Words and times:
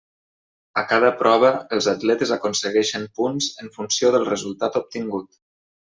A 0.81 0.83
cada 0.93 1.11
prova 1.19 1.51
els 1.77 1.89
atletes 1.93 2.33
aconsegueixen 2.39 3.07
punts 3.21 3.53
en 3.65 3.73
funció 3.79 4.15
del 4.17 4.31
resultat 4.35 4.85
obtingut. 4.85 5.43